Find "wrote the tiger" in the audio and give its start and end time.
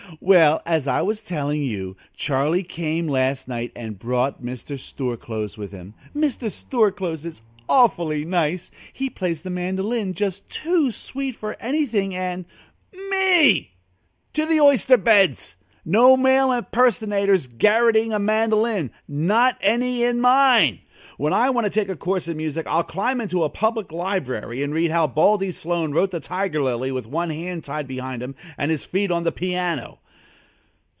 25.93-26.61